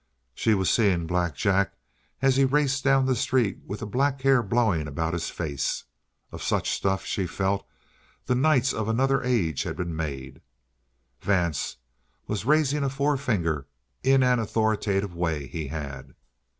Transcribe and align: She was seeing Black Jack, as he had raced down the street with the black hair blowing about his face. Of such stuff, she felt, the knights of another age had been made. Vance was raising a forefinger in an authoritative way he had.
She 0.33 0.55
was 0.55 0.71
seeing 0.71 1.05
Black 1.05 1.35
Jack, 1.35 1.75
as 2.23 2.35
he 2.35 2.41
had 2.41 2.51
raced 2.51 2.83
down 2.83 3.05
the 3.05 3.15
street 3.15 3.59
with 3.67 3.81
the 3.81 3.85
black 3.85 4.19
hair 4.23 4.41
blowing 4.41 4.87
about 4.87 5.13
his 5.13 5.29
face. 5.29 5.83
Of 6.31 6.41
such 6.41 6.71
stuff, 6.71 7.05
she 7.05 7.27
felt, 7.27 7.67
the 8.25 8.33
knights 8.33 8.73
of 8.73 8.87
another 8.89 9.21
age 9.23 9.61
had 9.61 9.77
been 9.77 9.95
made. 9.95 10.41
Vance 11.21 11.75
was 12.25 12.45
raising 12.45 12.83
a 12.83 12.89
forefinger 12.89 13.67
in 14.01 14.23
an 14.23 14.39
authoritative 14.39 15.13
way 15.13 15.45
he 15.45 15.67
had. 15.67 16.15